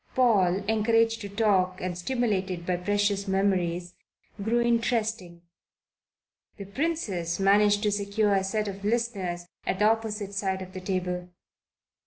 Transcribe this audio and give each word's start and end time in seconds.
Paul, 0.15 0.63
encouraged 0.67 1.21
to 1.21 1.29
talk 1.29 1.79
and 1.79 1.95
stimulated 1.95 2.65
by 2.65 2.77
precious 2.77 3.27
memories, 3.27 3.93
grew 4.41 4.59
interesting. 4.59 5.43
The 6.57 6.65
Princess 6.65 7.39
managed 7.39 7.83
to 7.83 7.91
secure 7.91 8.33
a 8.33 8.43
set 8.43 8.67
of 8.67 8.83
listeners 8.83 9.45
at 9.63 9.77
the 9.77 9.85
opposite 9.85 10.33
side 10.33 10.63
of 10.63 10.73
the 10.73 10.81
table. 10.81 11.29